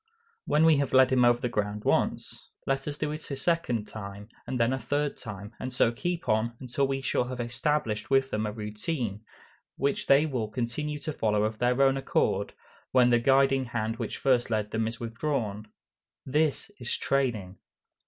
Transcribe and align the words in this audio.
When 0.47 0.65
we 0.65 0.77
have 0.77 0.93
led 0.93 1.09
them 1.09 1.23
over 1.23 1.39
the 1.39 1.47
ground 1.47 1.83
once, 1.85 2.49
let 2.65 2.87
us 2.87 2.97
do 2.97 3.11
it 3.11 3.29
a 3.29 3.35
second 3.35 3.85
time, 3.87 4.29
and 4.47 4.59
then 4.59 4.73
a 4.73 4.79
third 4.79 5.15
time, 5.15 5.53
and 5.59 5.71
so 5.71 5.91
keep 5.91 6.27
on, 6.27 6.55
until 6.59 6.87
we 6.87 7.01
shall 7.01 7.25
have 7.25 7.39
established 7.39 8.09
with 8.09 8.31
them 8.31 8.47
a 8.47 8.51
routine, 8.51 9.23
which 9.77 10.07
they 10.07 10.25
will 10.25 10.47
continue 10.47 10.97
to 10.97 11.13
follow 11.13 11.43
of 11.43 11.59
their 11.59 11.79
own 11.83 11.97
accord, 11.97 12.53
when 12.91 13.11
the 13.11 13.19
guiding 13.19 13.65
hand 13.65 13.97
which 13.97 14.17
first 14.17 14.49
led 14.49 14.71
them 14.71 14.87
is 14.87 14.99
withdrawn. 14.99 15.67
_This 16.27 16.71
is 16.79 16.97
training. 16.97 17.59